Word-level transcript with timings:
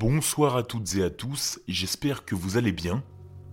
Bonsoir 0.00 0.54
à 0.54 0.62
toutes 0.62 0.94
et 0.94 1.02
à 1.02 1.10
tous, 1.10 1.58
j'espère 1.66 2.24
que 2.24 2.36
vous 2.36 2.56
allez 2.56 2.70
bien. 2.70 3.02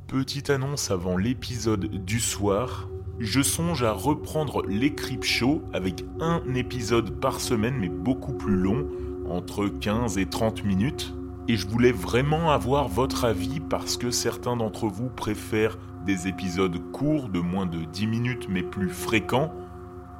Petite 0.06 0.52
annonce 0.52 0.92
avant 0.92 1.18
l'épisode 1.18 1.88
du 2.06 2.20
soir, 2.20 2.88
je 3.18 3.42
songe 3.42 3.82
à 3.82 3.92
reprendre 3.92 4.62
les 4.68 4.96
Show 5.24 5.64
avec 5.74 6.06
un 6.20 6.44
épisode 6.54 7.20
par 7.20 7.42
semaine 7.42 7.78
mais 7.80 7.90
beaucoup 7.90 8.34
plus 8.34 8.56
long, 8.56 8.86
entre 9.28 9.66
15 9.66 10.20
et 10.20 10.28
30 10.28 10.64
minutes. 10.66 11.16
Et 11.48 11.58
je 11.58 11.68
voulais 11.68 11.92
vraiment 11.92 12.52
avoir 12.52 12.90
votre 12.90 13.26
avis 13.26 13.60
parce 13.60 13.98
que 13.98 14.12
certains 14.12 14.56
d'entre 14.56 14.86
vous 14.86 15.10
préfèrent 15.10 15.80
des 16.06 16.28
épisodes 16.28 16.78
courts 16.92 17.30
de 17.30 17.40
moins 17.40 17.66
de 17.66 17.86
10 17.86 18.06
minutes 18.06 18.48
mais 18.50 18.62
plus 18.62 18.90
fréquents, 18.90 19.52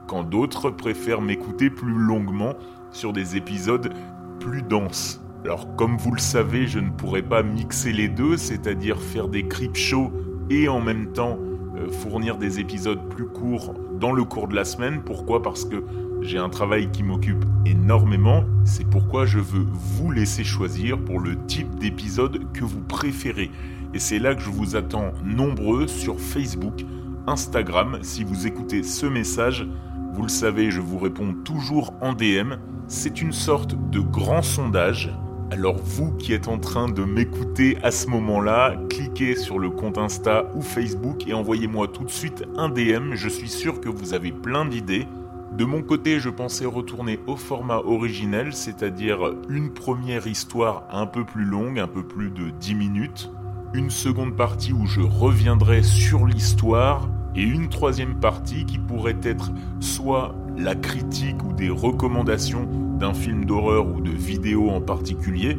quand 0.08 0.24
d'autres 0.24 0.72
préfèrent 0.72 1.22
m'écouter 1.22 1.70
plus 1.70 1.94
longuement 1.94 2.56
sur 2.92 3.14
des 3.14 3.38
épisodes 3.38 3.94
plus 4.40 4.64
denses. 4.64 5.22
Alors 5.46 5.76
comme 5.76 5.96
vous 5.98 6.12
le 6.12 6.20
savez, 6.20 6.66
je 6.66 6.80
ne 6.80 6.90
pourrais 6.90 7.22
pas 7.22 7.44
mixer 7.44 7.94
les 7.94 8.08
deux, 8.08 8.36
c'est-à-dire 8.36 9.00
faire 9.00 9.28
des 9.28 9.48
creep 9.48 9.76
shows 9.76 10.12
et 10.50 10.68
en 10.68 10.82
même 10.82 11.14
temps 11.14 11.38
euh, 11.78 11.88
fournir 11.88 12.38
des 12.38 12.60
épisodes 12.60 13.08
plus 13.10 13.28
courts 13.28 13.76
dans 14.00 14.12
le 14.12 14.24
cours 14.24 14.48
de 14.48 14.56
la 14.56 14.66
semaine. 14.66 15.04
Pourquoi? 15.06 15.44
Parce 15.44 15.64
que 15.64 15.84
j'ai 16.24 16.40
un 16.40 16.50
travail 16.50 16.90
qui 16.90 17.04
m'occupe 17.04 17.46
énormément. 17.64 18.44
C'est 18.64 18.90
pourquoi 18.90 19.28
je 19.28 19.38
veux 19.38 19.68
vous 19.70 20.10
laisser 20.10 20.44
choisir 20.44 20.98
pour 20.98 21.20
le 21.20 21.36
type 21.46 21.78
d'épisode 21.78 22.52
que 22.52 22.64
vous 22.64 22.82
préférez. 22.82 23.52
Et 23.94 24.00
c'est 24.00 24.18
là 24.18 24.34
que 24.34 24.42
je 24.42 24.50
vous 24.50 24.76
attends 24.76 25.14
nombreux 25.24 25.86
sur 25.86 26.20
Facebook, 26.20 26.84
Instagram. 27.28 28.00
Si 28.02 28.24
vous 28.24 28.48
écoutez 28.48 28.82
ce 28.82 29.06
message, 29.06 29.68
vous 30.12 30.24
le 30.24 30.30
savez, 30.30 30.72
je 30.72 30.82
vous 30.82 30.98
réponds 30.98 31.36
toujours 31.46 31.94
en 32.02 32.14
DM. 32.14 32.56
C'est 32.88 33.22
une 33.22 33.32
sorte 33.32 33.76
de 33.92 34.00
grand 34.00 34.42
sondage 34.42 35.14
alors 35.52 35.78
vous 35.78 36.12
qui 36.12 36.34
êtes 36.34 36.48
en 36.48 36.58
train 36.58 36.90
de 36.90 37.04
m'écouter 37.04 37.78
à 37.84 37.92
ce 37.92 38.08
moment-là, 38.08 38.76
cliquez 38.90 39.36
sur 39.36 39.60
le 39.60 39.70
compte 39.70 39.98
Insta 39.98 40.46
ou 40.56 40.62
Facebook 40.62 41.28
et 41.28 41.34
envoyez-moi 41.34 41.88
tout 41.88 42.04
de 42.04 42.12
suite 42.12 42.44
un 42.58 42.70
DM, 42.70 43.14
je 43.14 43.30
suis 43.30 43.50
sûr 43.50 43.80
que 43.80 43.90
vous 43.90 44.14
avez 44.14 44.32
plein 44.32 44.66
d'idées. 44.66 45.08
De 45.54 45.64
mon 45.64 45.84
côté, 45.84 46.20
je 46.20 46.30
pensais 46.30 46.66
retourner 46.66 47.20
au 47.28 47.38
format 47.38 47.78
originel, 47.78 48.54
c'est-à-dire 48.54 49.36
une 49.48 49.74
première 49.74 50.28
histoire 50.28 50.84
un 50.90 51.06
peu 51.06 51.24
plus 51.24 51.46
longue, 51.46 51.80
un 51.80 51.88
peu 51.88 52.04
plus 52.04 52.30
de 52.30 52.50
10 52.50 52.76
minutes, 52.76 53.32
une 53.74 53.90
seconde 53.90 54.36
partie 54.36 54.74
où 54.74 54.86
je 54.86 55.02
reviendrai 55.02 55.84
sur 55.84 56.26
l'histoire, 56.26 57.08
et 57.36 57.44
une 57.44 57.70
troisième 57.70 58.16
partie 58.16 58.66
qui 58.66 58.80
pourrait 58.80 59.20
être 59.24 59.52
soit 59.80 60.36
la 60.58 60.76
critique 60.76 61.44
ou 61.44 61.54
des 61.54 61.70
recommandations 61.70 62.68
d'un 63.00 63.14
film 63.14 63.46
d'horreur 63.46 63.88
ou 63.88 64.02
de 64.02 64.12
vidéo 64.12 64.70
en 64.70 64.82
particulier, 64.82 65.58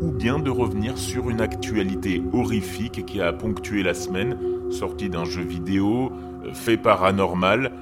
ou 0.00 0.10
bien 0.10 0.38
de 0.38 0.50
revenir 0.50 0.98
sur 0.98 1.30
une 1.30 1.40
actualité 1.40 2.22
horrifique 2.32 3.04
qui 3.06 3.20
a 3.20 3.32
ponctué 3.32 3.82
la 3.82 3.94
semaine, 3.94 4.36
sortie 4.70 5.08
d'un 5.08 5.24
jeu 5.24 5.42
vidéo, 5.42 6.12
euh, 6.44 6.52
fait 6.52 6.76
paranormal, 6.76 7.72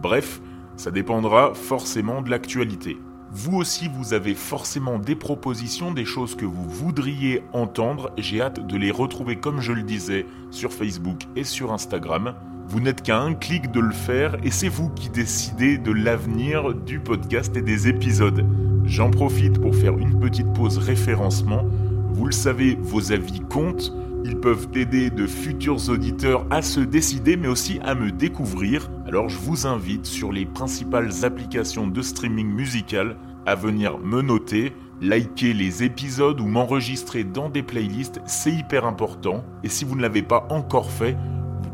bref, 0.00 0.40
ça 0.76 0.90
dépendra 0.90 1.54
forcément 1.54 2.22
de 2.22 2.30
l'actualité. 2.30 2.98
Vous 3.34 3.56
aussi, 3.56 3.88
vous 3.88 4.12
avez 4.12 4.34
forcément 4.34 4.98
des 4.98 5.14
propositions, 5.14 5.90
des 5.92 6.04
choses 6.04 6.34
que 6.34 6.44
vous 6.44 6.68
voudriez 6.68 7.42
entendre. 7.54 8.12
J'ai 8.18 8.42
hâte 8.42 8.66
de 8.66 8.76
les 8.76 8.90
retrouver, 8.90 9.36
comme 9.36 9.60
je 9.60 9.72
le 9.72 9.82
disais, 9.82 10.26
sur 10.50 10.70
Facebook 10.70 11.22
et 11.34 11.44
sur 11.44 11.72
Instagram. 11.72 12.34
Vous 12.72 12.80
n'êtes 12.80 13.02
qu'à 13.02 13.20
un 13.20 13.34
clic 13.34 13.70
de 13.70 13.80
le 13.80 13.92
faire 13.92 14.38
et 14.42 14.50
c'est 14.50 14.70
vous 14.70 14.88
qui 14.88 15.10
décidez 15.10 15.76
de 15.76 15.92
l'avenir 15.92 16.72
du 16.72 17.00
podcast 17.00 17.54
et 17.54 17.60
des 17.60 17.86
épisodes. 17.86 18.46
J'en 18.86 19.10
profite 19.10 19.60
pour 19.60 19.76
faire 19.76 19.98
une 19.98 20.18
petite 20.18 20.50
pause 20.54 20.78
référencement. 20.78 21.66
Vous 22.14 22.24
le 22.24 22.32
savez, 22.32 22.78
vos 22.80 23.12
avis 23.12 23.40
comptent. 23.40 23.92
Ils 24.24 24.40
peuvent 24.40 24.68
aider 24.74 25.10
de 25.10 25.26
futurs 25.26 25.90
auditeurs 25.90 26.46
à 26.48 26.62
se 26.62 26.80
décider 26.80 27.36
mais 27.36 27.48
aussi 27.48 27.78
à 27.84 27.94
me 27.94 28.10
découvrir. 28.10 28.90
Alors 29.06 29.28
je 29.28 29.36
vous 29.36 29.66
invite 29.66 30.06
sur 30.06 30.32
les 30.32 30.46
principales 30.46 31.26
applications 31.26 31.86
de 31.86 32.00
streaming 32.00 32.48
musical 32.48 33.16
à 33.44 33.54
venir 33.54 33.98
me 33.98 34.22
noter, 34.22 34.72
liker 35.02 35.52
les 35.52 35.82
épisodes 35.82 36.40
ou 36.40 36.46
m'enregistrer 36.46 37.22
dans 37.22 37.50
des 37.50 37.62
playlists, 37.62 38.22
c'est 38.24 38.52
hyper 38.52 38.86
important. 38.86 39.44
Et 39.62 39.68
si 39.68 39.84
vous 39.84 39.94
ne 39.94 40.00
l'avez 40.00 40.22
pas 40.22 40.46
encore 40.48 40.90
fait, 40.90 41.18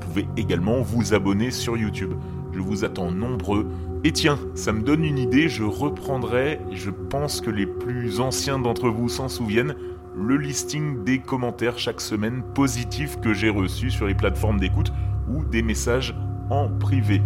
pouvez 0.08 0.28
également 0.36 0.80
vous 0.80 1.14
abonner 1.14 1.50
sur 1.50 1.76
YouTube. 1.76 2.14
Je 2.52 2.60
vous 2.60 2.84
attends 2.84 3.10
nombreux. 3.10 3.68
Et 4.04 4.12
tiens, 4.12 4.38
ça 4.54 4.72
me 4.72 4.82
donne 4.82 5.04
une 5.04 5.18
idée, 5.18 5.48
je 5.48 5.64
reprendrai, 5.64 6.60
je 6.72 6.90
pense 6.90 7.40
que 7.40 7.50
les 7.50 7.66
plus 7.66 8.20
anciens 8.20 8.58
d'entre 8.58 8.88
vous 8.88 9.08
s'en 9.08 9.28
souviennent, 9.28 9.74
le 10.16 10.36
listing 10.36 11.04
des 11.04 11.18
commentaires 11.18 11.78
chaque 11.78 12.00
semaine 12.00 12.42
positifs 12.54 13.20
que 13.20 13.34
j'ai 13.34 13.50
reçus 13.50 13.90
sur 13.90 14.06
les 14.06 14.14
plateformes 14.14 14.58
d'écoute 14.58 14.92
ou 15.28 15.44
des 15.44 15.62
messages 15.62 16.14
en 16.48 16.68
privé. 16.68 17.20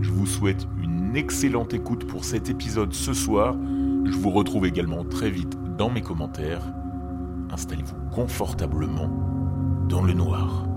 Je 0.00 0.10
vous 0.10 0.26
souhaite 0.26 0.66
une 0.82 1.16
excellente 1.16 1.72
écoute 1.74 2.06
pour 2.06 2.24
cet 2.24 2.50
épisode 2.50 2.92
ce 2.92 3.14
soir. 3.14 3.56
Je 4.04 4.16
vous 4.16 4.30
retrouve 4.30 4.66
également 4.66 5.04
très 5.04 5.30
vite 5.30 5.56
dans 5.78 5.90
mes 5.90 6.02
commentaires. 6.02 6.62
Installez-vous 7.50 7.96
confortablement 8.10 9.10
dans 9.88 10.02
le 10.02 10.12
noir. 10.12 10.69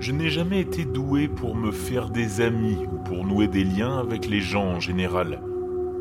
Je 0.00 0.12
n'ai 0.12 0.30
jamais 0.30 0.60
été 0.60 0.86
doué 0.86 1.28
pour 1.28 1.54
me 1.54 1.70
faire 1.70 2.08
des 2.08 2.40
amis 2.40 2.78
ou 2.90 2.96
pour 3.04 3.26
nouer 3.26 3.48
des 3.48 3.64
liens 3.64 3.98
avec 3.98 4.26
les 4.26 4.40
gens 4.40 4.64
en 4.64 4.80
général. 4.80 5.42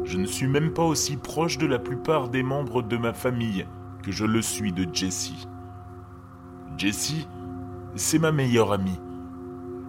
Je 0.06 0.18
ne 0.18 0.26
suis 0.26 0.48
même 0.48 0.72
pas 0.72 0.86
aussi 0.86 1.18
proche 1.18 1.58
de 1.58 1.68
la 1.68 1.80
plupart 1.80 2.30
des 2.30 2.42
membres 2.42 2.82
de 2.82 2.96
ma 2.96 3.12
famille 3.12 3.66
que 4.02 4.14
je 4.14 4.24
le 4.24 4.42
suis 4.42 4.72
de 4.72 4.88
Jessie. 4.94 5.46
Jessie, 6.78 7.28
c'est 7.96 8.20
ma 8.20 8.32
meilleure 8.32 8.72
amie. 8.72 9.02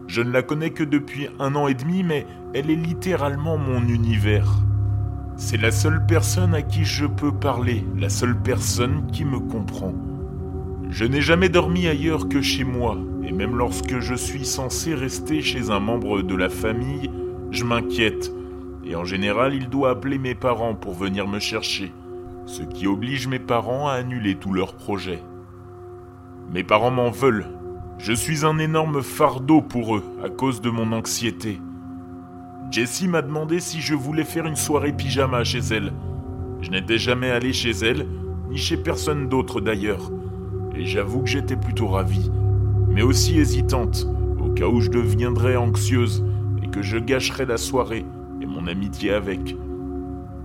Je 0.08 0.22
ne 0.22 0.32
la 0.32 0.42
connais 0.42 0.70
que 0.70 0.82
depuis 0.82 1.28
un 1.38 1.54
an 1.54 1.68
et 1.68 1.74
demi, 1.74 2.02
mais 2.02 2.26
elle 2.52 2.68
est 2.68 2.74
littéralement 2.74 3.58
mon 3.58 3.86
univers. 3.86 4.50
C'est 5.36 5.56
la 5.56 5.70
seule 5.70 6.04
personne 6.04 6.52
à 6.52 6.62
qui 6.62 6.84
je 6.84 7.06
peux 7.06 7.32
parler, 7.32 7.86
la 7.96 8.08
seule 8.08 8.36
personne 8.36 9.06
qui 9.12 9.24
me 9.24 9.38
comprend. 9.38 9.94
Je 10.90 11.04
n'ai 11.04 11.20
jamais 11.20 11.48
dormi 11.48 11.86
ailleurs 11.86 12.28
que 12.28 12.42
chez 12.42 12.64
moi, 12.64 12.98
et 13.22 13.32
même 13.32 13.56
lorsque 13.56 13.98
je 14.00 14.14
suis 14.14 14.44
censé 14.44 14.94
rester 14.94 15.42
chez 15.42 15.70
un 15.70 15.80
membre 15.80 16.22
de 16.22 16.34
la 16.34 16.48
famille, 16.48 17.10
je 17.50 17.64
m'inquiète, 17.64 18.32
et 18.84 18.96
en 18.96 19.04
général 19.04 19.54
il 19.54 19.68
doit 19.68 19.90
appeler 19.90 20.18
mes 20.18 20.34
parents 20.34 20.74
pour 20.74 20.94
venir 20.94 21.28
me 21.28 21.38
chercher, 21.38 21.92
ce 22.46 22.62
qui 22.62 22.86
oblige 22.86 23.26
mes 23.26 23.38
parents 23.38 23.88
à 23.88 23.92
annuler 23.92 24.34
tous 24.34 24.52
leurs 24.52 24.74
projets. 24.74 25.22
Mes 26.52 26.64
parents 26.64 26.90
m'en 26.90 27.10
veulent, 27.10 27.46
je 27.98 28.12
suis 28.12 28.44
un 28.44 28.58
énorme 28.58 29.02
fardeau 29.02 29.60
pour 29.60 29.96
eux 29.96 30.04
à 30.24 30.28
cause 30.28 30.60
de 30.60 30.70
mon 30.70 30.92
anxiété. 30.92 31.60
Jessie 32.70 33.08
m'a 33.08 33.22
demandé 33.22 33.60
si 33.60 33.80
je 33.80 33.94
voulais 33.94 34.24
faire 34.24 34.46
une 34.46 34.56
soirée 34.56 34.92
pyjama 34.92 35.44
chez 35.44 35.58
elle. 35.58 35.92
Je 36.60 36.70
n'étais 36.70 36.98
jamais 36.98 37.30
allé 37.30 37.52
chez 37.52 37.70
elle, 37.70 38.06
ni 38.48 38.56
chez 38.56 38.76
personne 38.76 39.28
d'autre 39.28 39.60
d'ailleurs 39.60 40.10
et 40.80 40.86
j'avoue 40.86 41.20
que 41.22 41.28
j'étais 41.28 41.56
plutôt 41.56 41.88
ravie, 41.88 42.30
mais 42.90 43.02
aussi 43.02 43.38
hésitante, 43.38 44.06
au 44.40 44.48
cas 44.50 44.66
où 44.66 44.80
je 44.80 44.90
deviendrais 44.90 45.56
anxieuse 45.56 46.24
et 46.62 46.68
que 46.68 46.82
je 46.82 46.98
gâcherais 46.98 47.46
la 47.46 47.56
soirée 47.56 48.04
et 48.40 48.46
mon 48.46 48.66
amitié 48.66 49.12
avec. 49.12 49.56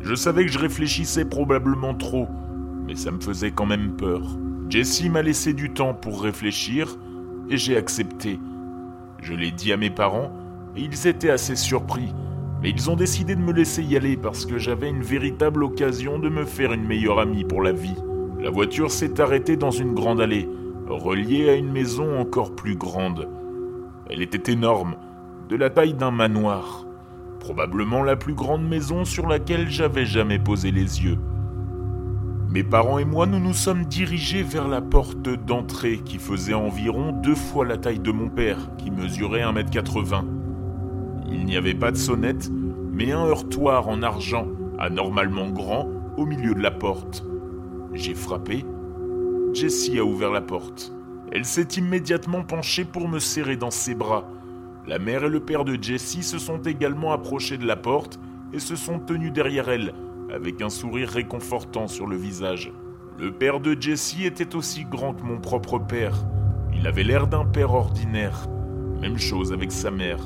Je 0.02 0.16
savais 0.16 0.46
que 0.46 0.52
je 0.52 0.60
réfléchissais 0.60 1.26
probablement 1.26 1.96
trop, 1.96 2.28
mais 2.86 2.96
ça 2.96 3.12
me 3.12 3.20
faisait 3.20 3.52
quand 3.52 3.66
même 3.66 3.94
peur. 3.98 4.22
Jessie 4.70 5.10
m'a 5.10 5.22
laissé 5.22 5.54
du 5.54 5.72
temps 5.72 5.94
pour 5.94 6.22
réfléchir 6.22 6.96
et 7.50 7.58
j'ai 7.58 7.78
accepté. 7.78 8.40
Je 9.22 9.34
l'ai 9.34 9.52
dit 9.52 9.74
à 9.74 9.78
mes 9.78 9.90
parents 9.90 10.32
et 10.76 10.82
ils 10.82 11.08
étaient 11.08 11.30
assez 11.30 11.56
surpris, 11.56 12.14
mais 12.62 12.70
ils 12.70 12.90
ont 12.90 12.96
décidé 12.96 13.36
de 13.36 13.42
me 13.42 13.54
laisser 13.54 13.84
y 13.84 13.96
aller 13.96 14.18
parce 14.18 14.46
que 14.46 14.58
j'avais 14.58 14.90
une 14.90 15.02
véritable 15.02 15.64
occasion 15.64 16.20
de 16.20 16.30
me 16.30 16.46
faire 16.46 16.74
une 16.74 16.86
meilleure 16.86 17.20
amie 17.20 17.44
pour 17.44 17.62
la 17.62 17.72
vie. 17.72 17.96
La 18.40 18.50
voiture 18.50 18.92
s'est 18.92 19.20
arrêtée 19.20 19.58
dans 19.58 19.72
une 19.72 19.94
grande 19.94 20.22
allée, 20.22 20.48
reliée 20.88 21.50
à 21.50 21.56
une 21.56 21.72
maison 21.72 22.20
encore 22.20 22.56
plus 22.56 22.76
grande. 22.76 23.28
Elle 24.10 24.22
était 24.22 24.52
énorme, 24.52 24.96
de 25.50 25.56
la 25.56 25.70
taille 25.70 25.94
d'un 25.94 26.12
manoir, 26.12 26.86
probablement 27.40 28.04
la 28.04 28.16
plus 28.16 28.34
grande 28.34 28.68
maison 28.68 29.06
sur 29.06 29.28
laquelle 29.28 29.70
j'avais 29.70 30.06
jamais 30.06 30.40
posé 30.40 30.72
les 30.72 31.04
yeux. 31.04 31.18
Mes 32.50 32.64
parents 32.64 33.00
et 33.00 33.06
moi, 33.06 33.26
nous 33.26 33.40
nous 33.40 33.54
sommes 33.54 33.86
dirigés 33.86 34.44
vers 34.44 34.68
la 34.68 34.82
porte 34.82 35.28
d'entrée 35.46 36.00
qui 36.06 36.20
faisait 36.20 36.54
environ 36.54 37.12
deux 37.12 37.36
fois 37.36 37.66
la 37.66 37.78
taille 37.78 38.00
de 38.00 38.12
mon 38.12 38.30
père, 38.30 38.70
qui 38.78 38.92
mesurait 38.92 39.42
1m80. 39.42 40.24
Il 41.30 41.46
n'y 41.46 41.58
avait 41.58 41.74
pas 41.74 41.92
de 41.92 41.98
sonnette, 41.98 42.50
mais 42.94 43.12
un 43.12 43.26
heurtoir 43.26 43.90
en 43.90 44.02
argent, 44.02 44.48
anormalement 44.80 45.50
grand, 45.50 45.90
au 46.18 46.26
milieu 46.26 46.54
de 46.54 46.62
la 46.62 46.72
porte. 46.72 47.26
J'ai 47.94 48.14
frappé. 48.14 48.66
Jessie 49.56 49.98
a 50.00 50.04
ouvert 50.04 50.32
la 50.32 50.42
porte. 50.42 50.92
Elle 51.32 51.46
s'est 51.46 51.78
immédiatement 51.78 52.44
penchée 52.44 52.84
pour 52.84 53.08
me 53.08 53.20
serrer 53.20 53.56
dans 53.56 53.72
ses 53.72 53.96
bras. 53.96 54.28
La 54.86 55.00
mère 55.00 55.24
et 55.24 55.30
le 55.30 55.40
père 55.40 55.64
de 55.64 55.82
Jessie 55.82 56.24
se 56.24 56.40
sont 56.40 56.62
également 56.64 57.14
approchés 57.14 57.58
de 57.58 57.66
la 57.66 57.78
porte 57.78 58.20
et 58.52 58.60
se 58.60 58.76
sont 58.76 59.00
tenus 59.00 59.32
derrière 59.32 59.70
elle, 59.70 59.94
avec 60.30 60.62
un 60.62 60.68
sourire 60.68 61.08
réconfortant 61.08 61.88
sur 61.88 62.06
le 62.06 62.18
visage. 62.18 62.74
Le 63.18 63.32
père 63.32 63.62
de 63.62 63.78
Jessie 63.80 64.26
était 64.26 64.58
aussi 64.58 64.84
grand 64.84 65.14
que 65.14 65.24
mon 65.24 65.40
propre 65.40 65.80
père. 65.80 66.26
Il 66.74 66.86
avait 66.86 67.04
l'air 67.04 67.28
d'un 67.28 67.46
père 67.46 67.74
ordinaire. 67.74 68.50
Même 69.00 69.18
chose 69.18 69.54
avec 69.54 69.72
sa 69.72 69.90
mère. 69.90 70.20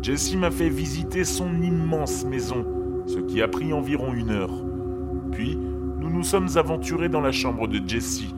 Jessie 0.00 0.38
m'a 0.38 0.50
fait 0.50 0.70
visiter 0.70 1.24
son 1.24 1.60
immense 1.60 2.24
maison, 2.24 2.64
ce 3.06 3.18
qui 3.18 3.42
a 3.42 3.48
pris 3.48 3.74
environ 3.74 4.14
une 4.14 4.30
heure. 4.30 4.64
Puis, 5.32 5.58
nous 6.20 6.26
sommes 6.26 6.58
aventurés 6.58 7.08
dans 7.08 7.22
la 7.22 7.32
chambre 7.32 7.66
de 7.66 7.80
Jessie, 7.88 8.34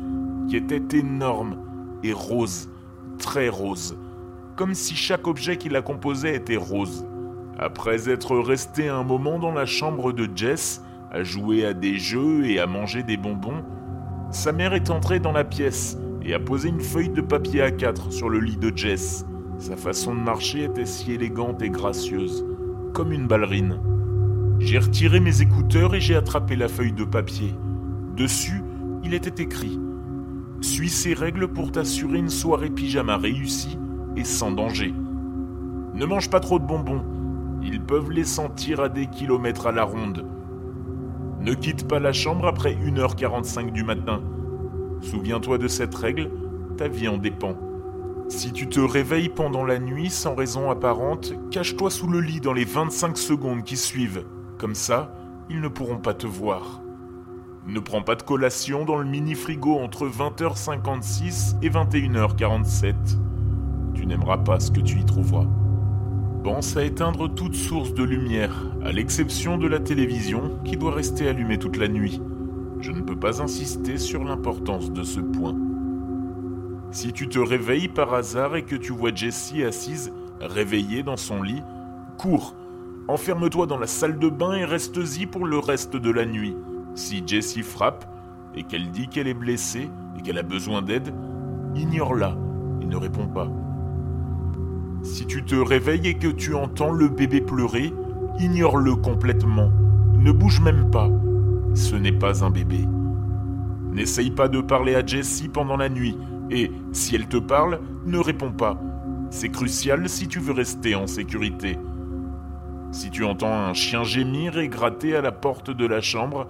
qui 0.48 0.54
était 0.54 0.98
énorme 0.98 1.56
et 2.04 2.12
rose, 2.12 2.70
très 3.18 3.48
rose, 3.48 3.98
comme 4.54 4.72
si 4.72 4.94
chaque 4.94 5.26
objet 5.26 5.56
qui 5.56 5.68
la 5.68 5.82
composait 5.82 6.36
était 6.36 6.56
rose. 6.56 7.04
Après 7.58 8.08
être 8.08 8.38
resté 8.38 8.88
un 8.88 9.02
moment 9.02 9.40
dans 9.40 9.50
la 9.50 9.66
chambre 9.66 10.12
de 10.12 10.28
Jess, 10.32 10.80
à 11.10 11.24
jouer 11.24 11.66
à 11.66 11.74
des 11.74 11.98
jeux 11.98 12.46
et 12.46 12.60
à 12.60 12.68
manger 12.68 13.02
des 13.02 13.16
bonbons, 13.16 13.64
sa 14.30 14.52
mère 14.52 14.74
est 14.74 14.90
entrée 14.90 15.18
dans 15.18 15.32
la 15.32 15.42
pièce 15.42 15.98
et 16.24 16.34
a 16.34 16.38
posé 16.38 16.68
une 16.68 16.80
feuille 16.80 17.10
de 17.10 17.20
papier 17.20 17.62
A4 17.62 18.12
sur 18.12 18.28
le 18.28 18.38
lit 18.38 18.58
de 18.58 18.70
Jess. 18.76 19.26
Sa 19.58 19.76
façon 19.76 20.14
de 20.14 20.20
marcher 20.20 20.62
était 20.66 20.86
si 20.86 21.14
élégante 21.14 21.62
et 21.62 21.70
gracieuse, 21.70 22.46
comme 22.92 23.10
une 23.10 23.26
ballerine. 23.26 23.80
J'ai 24.60 24.78
retiré 24.78 25.18
mes 25.18 25.42
écouteurs 25.42 25.96
et 25.96 26.00
j'ai 26.00 26.14
attrapé 26.14 26.54
la 26.54 26.68
feuille 26.68 26.92
de 26.92 27.02
papier. 27.02 27.52
Dessus, 28.16 28.62
il 29.02 29.14
était 29.14 29.42
écrit 29.42 29.80
Suis 30.60 30.90
ces 30.90 31.14
règles 31.14 31.48
pour 31.48 31.72
t'assurer 31.72 32.18
une 32.18 32.28
soirée 32.28 32.68
pyjama 32.68 33.16
réussie 33.16 33.78
et 34.16 34.24
sans 34.24 34.52
danger. 34.52 34.94
Ne 35.94 36.04
mange 36.04 36.28
pas 36.28 36.40
trop 36.40 36.58
de 36.58 36.66
bonbons, 36.66 37.02
ils 37.62 37.80
peuvent 37.80 38.10
les 38.10 38.24
sentir 38.24 38.80
à 38.80 38.88
des 38.88 39.06
kilomètres 39.06 39.66
à 39.66 39.72
la 39.72 39.84
ronde. 39.84 40.26
Ne 41.40 41.54
quitte 41.54 41.88
pas 41.88 42.00
la 42.00 42.12
chambre 42.12 42.46
après 42.46 42.74
1h45 42.74 43.72
du 43.72 43.82
matin. 43.82 44.22
Souviens-toi 45.00 45.58
de 45.58 45.68
cette 45.68 45.94
règle, 45.94 46.30
ta 46.76 46.88
vie 46.88 47.08
en 47.08 47.16
dépend. 47.16 47.56
Si 48.28 48.52
tu 48.52 48.68
te 48.68 48.80
réveilles 48.80 49.30
pendant 49.30 49.64
la 49.64 49.78
nuit 49.78 50.10
sans 50.10 50.34
raison 50.34 50.70
apparente, 50.70 51.32
cache-toi 51.50 51.90
sous 51.90 52.08
le 52.08 52.20
lit 52.20 52.40
dans 52.40 52.52
les 52.52 52.64
25 52.64 53.16
secondes 53.16 53.64
qui 53.64 53.76
suivent. 53.76 54.24
Comme 54.58 54.74
ça, 54.74 55.14
ils 55.50 55.60
ne 55.60 55.68
pourront 55.68 55.98
pas 55.98 56.14
te 56.14 56.26
voir. 56.26 56.81
Ne 57.64 57.78
prends 57.78 58.02
pas 58.02 58.16
de 58.16 58.22
collation 58.22 58.84
dans 58.84 58.96
le 58.96 59.04
mini-frigo 59.04 59.78
entre 59.78 60.08
20h56 60.08 61.58
et 61.62 61.70
21h47. 61.70 62.94
Tu 63.94 64.04
n'aimeras 64.04 64.38
pas 64.38 64.58
ce 64.58 64.72
que 64.72 64.80
tu 64.80 64.98
y 64.98 65.04
trouveras. 65.04 65.46
Pense 66.42 66.76
à 66.76 66.82
éteindre 66.82 67.32
toute 67.32 67.54
source 67.54 67.94
de 67.94 68.02
lumière, 68.02 68.52
à 68.84 68.90
l'exception 68.90 69.58
de 69.58 69.68
la 69.68 69.78
télévision 69.78 70.58
qui 70.64 70.76
doit 70.76 70.92
rester 70.92 71.28
allumée 71.28 71.56
toute 71.56 71.76
la 71.76 71.86
nuit. 71.86 72.20
Je 72.80 72.90
ne 72.90 73.00
peux 73.00 73.14
pas 73.14 73.40
insister 73.40 73.96
sur 73.96 74.24
l'importance 74.24 74.90
de 74.90 75.04
ce 75.04 75.20
point. 75.20 75.54
Si 76.90 77.12
tu 77.12 77.28
te 77.28 77.38
réveilles 77.38 77.86
par 77.86 78.12
hasard 78.12 78.56
et 78.56 78.64
que 78.64 78.74
tu 78.74 78.90
vois 78.90 79.14
Jessie 79.14 79.62
assise, 79.62 80.12
réveillée 80.40 81.04
dans 81.04 81.16
son 81.16 81.44
lit, 81.44 81.62
cours, 82.18 82.56
enferme-toi 83.06 83.66
dans 83.66 83.78
la 83.78 83.86
salle 83.86 84.18
de 84.18 84.28
bain 84.28 84.54
et 84.54 84.64
reste-y 84.64 85.26
pour 85.26 85.46
le 85.46 85.60
reste 85.60 85.94
de 85.94 86.10
la 86.10 86.26
nuit. 86.26 86.56
Si 86.94 87.22
Jessie 87.26 87.62
frappe 87.62 88.04
et 88.54 88.64
qu'elle 88.64 88.90
dit 88.90 89.08
qu'elle 89.08 89.28
est 89.28 89.34
blessée 89.34 89.90
et 90.16 90.22
qu'elle 90.22 90.38
a 90.38 90.42
besoin 90.42 90.82
d'aide, 90.82 91.14
ignore-la 91.74 92.36
et 92.80 92.86
ne 92.86 92.96
réponds 92.96 93.28
pas. 93.28 93.48
Si 95.02 95.26
tu 95.26 95.44
te 95.44 95.54
réveilles 95.54 96.08
et 96.08 96.14
que 96.14 96.28
tu 96.28 96.54
entends 96.54 96.92
le 96.92 97.08
bébé 97.08 97.40
pleurer, 97.40 97.92
ignore-le 98.38 98.94
complètement. 98.96 99.70
Ne 100.14 100.32
bouge 100.32 100.60
même 100.60 100.90
pas. 100.90 101.10
Ce 101.74 101.96
n'est 101.96 102.12
pas 102.12 102.44
un 102.44 102.50
bébé. 102.50 102.86
N'essaye 103.90 104.30
pas 104.30 104.48
de 104.48 104.60
parler 104.60 104.94
à 104.94 105.04
Jessie 105.04 105.48
pendant 105.48 105.76
la 105.76 105.88
nuit, 105.88 106.16
et 106.50 106.70
si 106.92 107.14
elle 107.14 107.26
te 107.26 107.36
parle, 107.36 107.80
ne 108.06 108.18
réponds 108.18 108.52
pas. 108.52 108.80
C'est 109.30 109.50
crucial 109.50 110.08
si 110.08 110.28
tu 110.28 110.38
veux 110.38 110.52
rester 110.52 110.94
en 110.94 111.06
sécurité. 111.06 111.78
Si 112.90 113.10
tu 113.10 113.24
entends 113.24 113.52
un 113.52 113.74
chien 113.74 114.04
gémir 114.04 114.58
et 114.58 114.68
gratter 114.68 115.16
à 115.16 115.22
la 115.22 115.32
porte 115.32 115.70
de 115.70 115.86
la 115.86 116.00
chambre, 116.00 116.46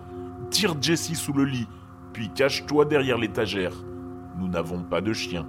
tire 0.53 0.77
Jessie 0.81 1.15
sous 1.15 1.33
le 1.33 1.45
lit, 1.45 1.67
puis 2.13 2.29
cache-toi 2.29 2.85
derrière 2.85 3.17
l'étagère. 3.17 3.73
Nous 4.39 4.49
n'avons 4.49 4.83
pas 4.83 5.01
de 5.01 5.15
chien. 5.15 5.47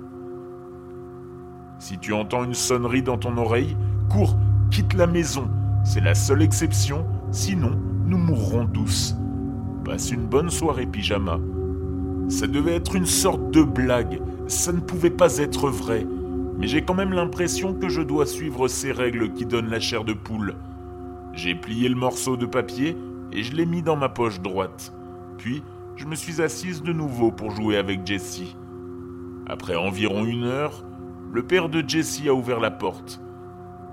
Si 1.77 1.97
tu 1.99 2.13
entends 2.13 2.45
une 2.45 2.53
sonnerie 2.53 3.03
dans 3.03 3.17
ton 3.17 3.37
oreille, 3.37 3.75
cours, 4.09 4.37
quitte 4.71 4.93
la 4.93 5.05
maison. 5.05 5.49
C'est 5.83 5.99
la 5.99 6.15
seule 6.15 6.41
exception, 6.41 7.05
sinon 7.31 7.77
nous 8.05 8.17
mourrons 8.17 8.65
tous. 8.65 9.15
Passe 9.83 10.11
une 10.11 10.25
bonne 10.25 10.49
soirée 10.49 10.85
pyjama. 10.85 11.37
Ça 12.29 12.47
devait 12.47 12.75
être 12.75 12.95
une 12.95 13.05
sorte 13.05 13.51
de 13.51 13.61
blague, 13.61 14.21
ça 14.47 14.71
ne 14.71 14.79
pouvait 14.79 15.09
pas 15.09 15.37
être 15.37 15.69
vrai, 15.69 16.07
mais 16.57 16.67
j'ai 16.67 16.85
quand 16.85 16.93
même 16.93 17.11
l'impression 17.11 17.73
que 17.73 17.89
je 17.89 18.01
dois 18.01 18.25
suivre 18.25 18.69
ces 18.69 18.93
règles 18.93 19.33
qui 19.33 19.45
donnent 19.45 19.69
la 19.69 19.81
chair 19.81 20.05
de 20.05 20.13
poule. 20.13 20.55
J'ai 21.33 21.55
plié 21.55 21.89
le 21.89 21.95
morceau 21.95 22.37
de 22.37 22.45
papier 22.45 22.95
et 23.33 23.43
je 23.43 23.55
l'ai 23.55 23.65
mis 23.65 23.81
dans 23.81 23.95
ma 23.95 24.09
poche 24.09 24.39
droite. 24.41 24.93
Puis, 25.37 25.63
je 25.95 26.05
me 26.05 26.15
suis 26.15 26.41
assise 26.41 26.81
de 26.81 26.93
nouveau 26.93 27.31
pour 27.31 27.51
jouer 27.51 27.77
avec 27.77 28.05
Jessie. 28.05 28.55
Après 29.47 29.75
environ 29.75 30.25
une 30.25 30.45
heure, 30.45 30.85
le 31.31 31.43
père 31.43 31.69
de 31.69 31.83
Jessie 31.85 32.29
a 32.29 32.33
ouvert 32.33 32.59
la 32.59 32.71
porte. 32.71 33.21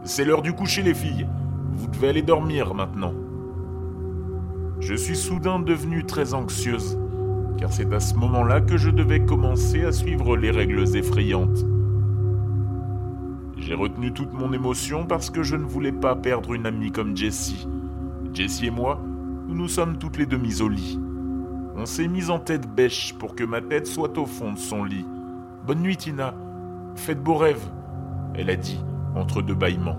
C'est 0.05 0.25
l'heure 0.25 0.43
du 0.43 0.53
coucher, 0.53 0.83
les 0.83 0.95
filles. 0.95 1.27
Vous 1.73 1.89
devez 1.89 2.09
aller 2.09 2.23
dormir 2.23 2.75
maintenant. 2.75 3.15
Je 4.79 4.95
suis 4.95 5.17
soudain 5.17 5.59
devenue 5.59 6.05
très 6.05 6.35
anxieuse 6.35 6.97
car 7.61 7.71
c'est 7.71 7.93
à 7.93 8.01
ce 8.01 8.15
moment-là 8.15 8.63
que 8.63 8.79
je 8.79 8.89
devais 8.89 9.21
commencer 9.21 9.85
à 9.85 9.93
suivre 9.93 10.35
les 10.35 10.51
règles 10.51 10.97
effrayantes. 10.97 11.67
J'ai 13.59 13.75
retenu 13.75 14.13
toute 14.15 14.33
mon 14.33 14.55
émotion 14.55 15.05
parce 15.05 15.29
que 15.29 15.43
je 15.43 15.57
ne 15.57 15.65
voulais 15.65 15.93
pas 15.93 16.17
perdre 16.17 16.55
une 16.55 16.65
amie 16.65 16.91
comme 16.91 17.15
Jessie. 17.15 17.69
Jessie 18.33 18.69
et 18.69 18.71
moi, 18.71 18.99
nous 19.55 19.69
sommes 19.69 19.99
toutes 19.99 20.17
les 20.17 20.27
deux 20.27 20.39
mises 20.39 20.63
au 20.63 20.69
lit. 20.69 20.99
On 21.77 21.87
s'est 21.87 22.09
mis 22.09 22.31
en 22.31 22.39
tête 22.39 22.73
bêche 22.73 23.15
pour 23.19 23.35
que 23.35 23.45
ma 23.45 23.61
tête 23.61 23.87
soit 23.87 24.17
au 24.19 24.27
fond 24.27 24.53
de 24.53 24.59
son 24.59 24.85
lit. 24.85 25.07
Bonne 25.67 25.81
nuit, 25.81 25.97
Tina. 25.97 26.35
Faites 26.95 27.23
beaux 27.23 27.37
rêves, 27.37 27.71
elle 28.35 28.51
a 28.51 28.57
dit, 28.57 28.81
entre 29.15 29.43
deux 29.43 29.55
bâillements. 29.55 29.99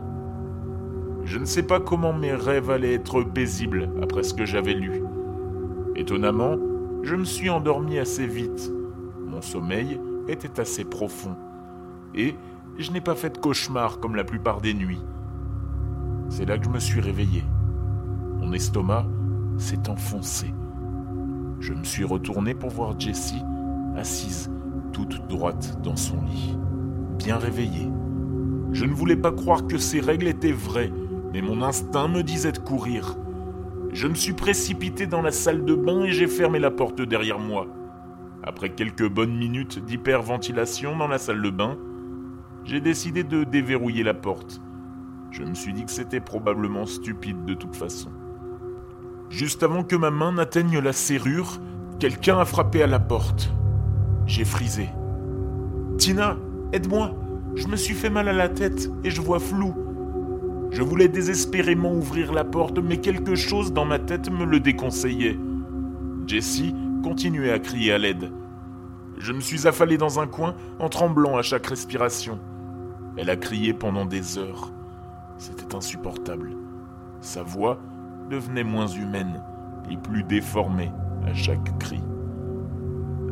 Je 1.23 1.37
ne 1.37 1.45
sais 1.45 1.63
pas 1.63 1.79
comment 1.79 2.13
mes 2.13 2.33
rêves 2.33 2.69
allaient 2.69 2.93
être 2.93 3.23
paisibles 3.23 3.89
après 4.01 4.23
ce 4.23 4.33
que 4.33 4.45
j'avais 4.45 4.73
lu. 4.73 5.03
Étonnamment, 5.95 6.57
je 7.03 7.15
me 7.15 7.25
suis 7.25 7.49
endormi 7.49 7.99
assez 7.99 8.27
vite. 8.27 8.71
Mon 9.27 9.41
sommeil 9.41 9.99
était 10.27 10.59
assez 10.59 10.83
profond. 10.83 11.35
Et 12.15 12.35
je 12.77 12.91
n'ai 12.91 13.01
pas 13.01 13.15
fait 13.15 13.29
de 13.31 13.37
cauchemar 13.37 13.99
comme 13.99 14.15
la 14.15 14.23
plupart 14.23 14.61
des 14.61 14.73
nuits. 14.73 15.01
C'est 16.29 16.45
là 16.45 16.57
que 16.57 16.65
je 16.65 16.69
me 16.69 16.79
suis 16.79 17.01
réveillé. 17.01 17.43
Mon 18.39 18.53
estomac 18.53 19.05
s'est 19.57 19.89
enfoncé. 19.89 20.53
Je 21.59 21.73
me 21.73 21.83
suis 21.83 22.03
retourné 22.03 22.53
pour 22.53 22.69
voir 22.69 22.99
Jessie 22.99 23.43
assise 23.95 24.51
toute 24.93 25.27
droite 25.27 25.79
dans 25.83 25.95
son 25.95 26.21
lit, 26.23 26.57
bien 27.17 27.37
réveillée. 27.37 27.89
Je 28.71 28.85
ne 28.85 28.93
voulais 28.93 29.15
pas 29.15 29.31
croire 29.31 29.67
que 29.67 29.77
ces 29.77 29.99
règles 29.99 30.27
étaient 30.27 30.51
vraies, 30.51 30.91
mais 31.33 31.41
mon 31.41 31.61
instinct 31.61 32.07
me 32.07 32.23
disait 32.23 32.51
de 32.51 32.59
courir. 32.59 33.17
Je 33.93 34.07
me 34.07 34.15
suis 34.15 34.33
précipité 34.33 35.07
dans 35.07 35.21
la 35.21 35.31
salle 35.31 35.65
de 35.65 35.75
bain 35.75 36.03
et 36.03 36.11
j'ai 36.11 36.27
fermé 36.27 36.59
la 36.59 36.71
porte 36.71 37.01
derrière 37.01 37.39
moi. 37.39 37.67
Après 38.43 38.69
quelques 38.69 39.07
bonnes 39.07 39.35
minutes 39.35 39.83
d'hyperventilation 39.83 40.97
dans 40.97 41.07
la 41.07 41.17
salle 41.17 41.41
de 41.41 41.49
bain, 41.49 41.77
j'ai 42.63 42.79
décidé 42.79 43.23
de 43.23 43.43
déverrouiller 43.43 44.03
la 44.03 44.13
porte. 44.13 44.61
Je 45.31 45.43
me 45.43 45.53
suis 45.53 45.73
dit 45.73 45.85
que 45.85 45.91
c'était 45.91 46.19
probablement 46.19 46.85
stupide 46.85 47.45
de 47.45 47.53
toute 47.53 47.75
façon. 47.75 48.11
Juste 49.31 49.63
avant 49.63 49.83
que 49.83 49.95
ma 49.95 50.11
main 50.11 50.33
n'atteigne 50.33 50.79
la 50.79 50.91
serrure, 50.91 51.61
quelqu'un 51.99 52.37
a 52.37 52.45
frappé 52.45 52.83
à 52.83 52.87
la 52.87 52.99
porte. 52.99 53.49
J'ai 54.25 54.43
frisé. 54.43 54.89
Tina, 55.97 56.35
aide-moi, 56.73 57.15
je 57.55 57.67
me 57.67 57.77
suis 57.77 57.93
fait 57.93 58.09
mal 58.09 58.27
à 58.27 58.33
la 58.33 58.49
tête 58.49 58.91
et 59.05 59.09
je 59.09 59.21
vois 59.21 59.39
flou. 59.39 59.73
Je 60.71 60.83
voulais 60.83 61.07
désespérément 61.07 61.93
ouvrir 61.93 62.33
la 62.33 62.43
porte, 62.43 62.79
mais 62.79 62.97
quelque 62.97 63.35
chose 63.35 63.71
dans 63.71 63.85
ma 63.85 63.99
tête 63.99 64.29
me 64.29 64.43
le 64.43 64.59
déconseillait. 64.59 65.39
Jessie 66.27 66.75
continuait 67.01 67.51
à 67.51 67.59
crier 67.59 67.93
à 67.93 67.97
l'aide. 67.97 68.31
Je 69.17 69.31
me 69.31 69.39
suis 69.39 69.65
affalé 69.65 69.97
dans 69.97 70.19
un 70.19 70.27
coin 70.27 70.55
en 70.79 70.89
tremblant 70.89 71.37
à 71.37 71.41
chaque 71.41 71.67
respiration. 71.67 72.37
Elle 73.15 73.29
a 73.29 73.37
crié 73.37 73.73
pendant 73.73 74.05
des 74.05 74.37
heures. 74.37 74.71
C'était 75.37 75.73
insupportable. 75.73 76.51
Sa 77.21 77.43
voix 77.43 77.79
devenait 78.31 78.63
moins 78.63 78.87
humaine 78.87 79.41
et 79.91 79.97
plus 79.97 80.23
déformée 80.23 80.89
à 81.27 81.33
chaque 81.33 81.77
cri. 81.77 81.99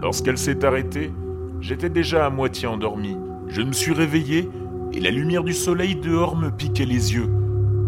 Lorsqu'elle 0.01 0.37
s'est 0.37 0.65
arrêtée, 0.65 1.13
j'étais 1.61 1.89
déjà 1.89 2.25
à 2.25 2.29
moitié 2.29 2.67
endormi. 2.67 3.17
Je 3.47 3.61
me 3.61 3.71
suis 3.71 3.93
réveillé 3.93 4.49
et 4.91 4.99
la 4.99 5.09
lumière 5.09 5.43
du 5.43 5.53
soleil 5.53 5.95
dehors 5.95 6.35
me 6.35 6.49
piquait 6.49 6.85
les 6.85 7.13
yeux. 7.13 7.29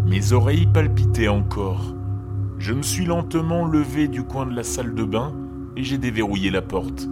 Mes 0.05 0.31
oreilles 0.31 0.67
palpitaient 0.67 1.27
encore. 1.27 1.93
Je 2.59 2.73
me 2.73 2.81
suis 2.81 3.05
lentement 3.05 3.65
levé 3.65 4.07
du 4.07 4.23
coin 4.23 4.45
de 4.45 4.55
la 4.55 4.63
salle 4.63 4.95
de 4.95 5.03
bain 5.03 5.33
et 5.75 5.83
j'ai 5.83 5.97
déverrouillé 5.97 6.49
la 6.49 6.61
porte. 6.61 7.07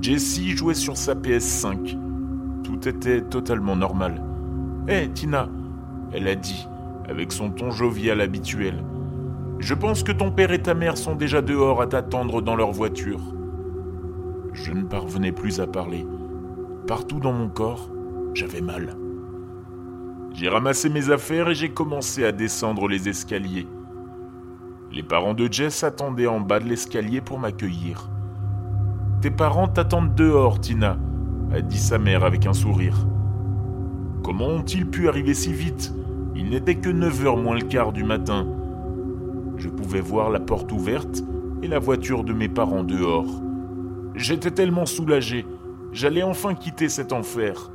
Jessie 0.00 0.56
jouait 0.56 0.74
sur 0.74 0.96
sa 0.96 1.14
PS5. 1.14 1.98
Tout 2.64 2.88
était 2.88 3.20
totalement 3.20 3.76
normal. 3.76 4.22
Hé, 4.88 5.10
Tina 5.12 5.48
elle 6.12 6.26
a 6.26 6.34
dit, 6.34 6.66
avec 7.08 7.30
son 7.30 7.50
ton 7.50 7.70
jovial 7.70 8.20
habituel. 8.20 8.82
Je 9.60 9.74
pense 9.74 10.02
que 10.02 10.10
ton 10.10 10.30
père 10.30 10.52
et 10.52 10.62
ta 10.62 10.72
mère 10.72 10.96
sont 10.96 11.14
déjà 11.14 11.42
dehors 11.42 11.82
à 11.82 11.86
t'attendre 11.86 12.40
dans 12.40 12.56
leur 12.56 12.72
voiture. 12.72 13.20
Je 14.54 14.72
ne 14.72 14.84
parvenais 14.84 15.32
plus 15.32 15.60
à 15.60 15.66
parler. 15.66 16.06
Partout 16.86 17.20
dans 17.20 17.32
mon 17.32 17.50
corps, 17.50 17.90
j'avais 18.32 18.62
mal. 18.62 18.96
J'ai 20.32 20.48
ramassé 20.48 20.88
mes 20.88 21.10
affaires 21.10 21.50
et 21.50 21.54
j'ai 21.54 21.68
commencé 21.68 22.24
à 22.24 22.32
descendre 22.32 22.88
les 22.88 23.10
escaliers. 23.10 23.68
Les 24.92 25.02
parents 25.02 25.34
de 25.34 25.46
Jess 25.52 25.84
attendaient 25.84 26.26
en 26.26 26.40
bas 26.40 26.58
de 26.58 26.66
l'escalier 26.66 27.20
pour 27.20 27.38
m'accueillir. 27.38 28.10
Tes 29.20 29.30
parents 29.30 29.68
t'attendent 29.68 30.14
dehors, 30.14 30.58
Tina, 30.58 30.96
a 31.52 31.60
dit 31.60 31.78
sa 31.78 31.98
mère 31.98 32.24
avec 32.24 32.46
un 32.46 32.54
sourire. 32.54 32.96
Comment 34.24 34.48
ont-ils 34.48 34.88
pu 34.88 35.08
arriver 35.08 35.34
si 35.34 35.52
vite? 35.52 35.92
Il 36.34 36.48
n'était 36.48 36.76
que 36.76 36.88
9 36.88 37.26
heures 37.26 37.36
moins 37.36 37.56
le 37.56 37.66
quart 37.66 37.92
du 37.92 38.04
matin. 38.04 38.46
Je 39.60 39.68
pouvais 39.68 40.00
voir 40.00 40.30
la 40.30 40.40
porte 40.40 40.72
ouverte 40.72 41.22
et 41.62 41.68
la 41.68 41.78
voiture 41.78 42.24
de 42.24 42.32
mes 42.32 42.48
parents 42.48 42.82
dehors. 42.82 43.42
J'étais 44.14 44.50
tellement 44.50 44.86
soulagé, 44.86 45.44
j'allais 45.92 46.22
enfin 46.22 46.54
quitter 46.54 46.88
cet 46.88 47.12
enfer. 47.12 47.70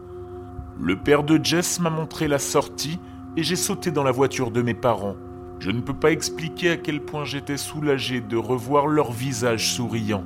Le 0.80 0.96
père 0.96 1.24
de 1.24 1.40
Jess 1.42 1.80
m'a 1.80 1.92
montré 1.92 2.28
la 2.28 2.40
sortie 2.40 3.00
et 3.38 3.44
j'ai 3.44 3.56
sauté 3.56 3.92
dans 3.92 4.02
la 4.04 4.12
voiture 4.12 4.50
de 4.50 4.64
mes 4.64 4.74
parents. 4.74 5.16
Je 5.60 5.70
ne 5.70 5.82
peux 5.82 5.94
pas 5.94 6.12
expliquer 6.12 6.72
à 6.72 6.78
quel 6.78 7.02
point 7.02 7.24
j'étais 7.24 7.56
soulagé 7.56 8.20
de 8.20 8.36
revoir 8.36 8.88
leur 8.88 9.12
visage 9.12 9.72
souriant. 9.72 10.24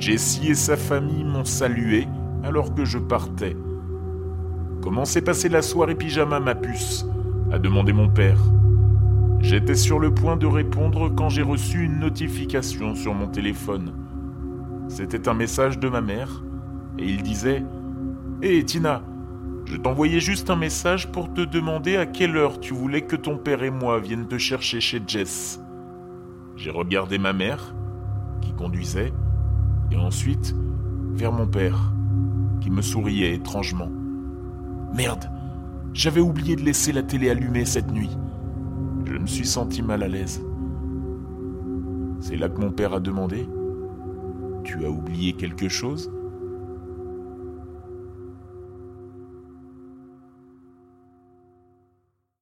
Jessie 0.00 0.48
et 0.48 0.56
sa 0.56 0.76
famille 0.76 1.22
m'ont 1.22 1.44
salué 1.44 2.08
alors 2.42 2.74
que 2.74 2.84
je 2.84 2.98
partais. 2.98 3.56
Comment 4.82 5.04
s'est 5.04 5.22
passée 5.22 5.48
la 5.48 5.62
soirée 5.62 5.94
pyjama, 5.94 6.40
ma 6.40 6.56
puce? 6.56 7.06
a 7.52 7.60
demandé 7.60 7.92
mon 7.92 8.08
père. 8.08 8.40
J'étais 9.40 9.74
sur 9.74 9.98
le 9.98 10.12
point 10.12 10.36
de 10.36 10.46
répondre 10.46 11.08
quand 11.14 11.28
j'ai 11.28 11.42
reçu 11.42 11.84
une 11.84 12.00
notification 12.00 12.94
sur 12.94 13.14
mon 13.14 13.28
téléphone. 13.28 13.92
C'était 14.88 15.28
un 15.28 15.34
message 15.34 15.78
de 15.78 15.88
ma 15.88 16.00
mère, 16.00 16.42
et 16.98 17.04
il 17.04 17.22
disait 17.22 17.64
Hé 18.42 18.64
Tina, 18.64 19.02
je 19.66 19.76
t'envoyais 19.76 20.20
juste 20.20 20.50
un 20.50 20.56
message 20.56 21.10
pour 21.10 21.32
te 21.32 21.40
demander 21.40 21.96
à 21.96 22.06
quelle 22.06 22.36
heure 22.36 22.60
tu 22.60 22.72
voulais 22.72 23.02
que 23.02 23.16
ton 23.16 23.36
père 23.36 23.62
et 23.62 23.70
moi 23.70 24.00
viennent 24.00 24.28
te 24.28 24.38
chercher 24.38 24.80
chez 24.80 25.02
Jess. 25.06 25.60
J'ai 26.56 26.70
regardé 26.70 27.18
ma 27.18 27.32
mère, 27.32 27.74
qui 28.40 28.52
conduisait, 28.52 29.12
et 29.90 29.96
ensuite 29.96 30.54
vers 31.14 31.32
mon 31.32 31.46
père, 31.46 31.92
qui 32.60 32.70
me 32.70 32.82
souriait 32.82 33.34
étrangement. 33.34 33.90
Merde, 34.94 35.30
j'avais 35.92 36.20
oublié 36.20 36.56
de 36.56 36.62
laisser 36.62 36.92
la 36.92 37.02
télé 37.02 37.30
allumée 37.30 37.64
cette 37.64 37.90
nuit. 37.90 38.16
Je 39.06 39.16
me 39.16 39.26
suis 39.26 39.46
senti 39.46 39.82
mal 39.82 40.02
à 40.02 40.08
l'aise. 40.08 40.42
C'est 42.20 42.36
là 42.36 42.48
que 42.48 42.60
mon 42.60 42.72
père 42.72 42.92
a 42.92 43.00
demandé 43.00 43.48
Tu 44.64 44.84
as 44.84 44.90
oublié 44.90 45.32
quelque 45.32 45.68
chose? 45.68 46.10